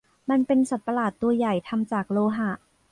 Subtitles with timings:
[0.29, 2.49] มันเป็นสัตว์ประหลาดตัวใหญ่ทำจากโลหะ